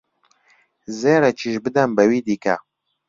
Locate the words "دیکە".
2.27-2.55